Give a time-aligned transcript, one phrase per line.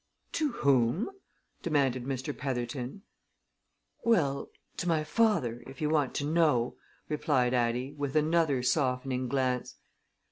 [0.31, 1.11] "To whom?"
[1.61, 2.35] demanded Mr.
[2.35, 3.03] Petherton.
[4.03, 6.75] "Well to my father, if you want to know,"
[7.07, 9.75] replied Addie, with another softening glance.